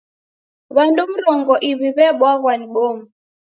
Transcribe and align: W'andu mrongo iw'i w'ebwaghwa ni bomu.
W'andu 0.75 1.03
mrongo 1.13 1.53
iw'i 1.69 1.89
w'ebwaghwa 1.95 2.51
ni 2.57 2.67
bomu. 2.73 3.03